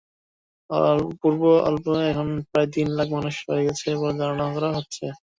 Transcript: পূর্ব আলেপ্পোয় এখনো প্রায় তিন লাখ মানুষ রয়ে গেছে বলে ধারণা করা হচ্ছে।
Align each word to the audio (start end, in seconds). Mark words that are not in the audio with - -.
পূর্ব 1.21 1.41
আলেপ্পোয় 1.67 2.05
এখনো 2.11 2.33
প্রায় 2.51 2.69
তিন 2.75 2.87
লাখ 2.97 3.07
মানুষ 3.17 3.35
রয়ে 3.47 3.65
গেছে 3.67 3.87
বলে 3.99 4.15
ধারণা 4.21 4.45
করা 4.55 4.69
হচ্ছে। 4.77 5.05